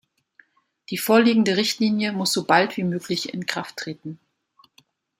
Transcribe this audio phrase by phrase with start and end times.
[0.89, 4.19] Die vorliegende Richtlinie muss so bald wie möglich in Kraft treten.